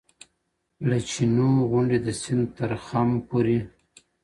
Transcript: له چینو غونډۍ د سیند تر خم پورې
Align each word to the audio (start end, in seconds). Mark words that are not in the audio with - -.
له 0.89 0.97
چینو 1.09 1.49
غونډۍ 1.71 1.99
د 2.05 2.09
سیند 2.21 2.45
تر 2.57 2.71
خم 2.85 3.09
پورې 3.27 3.57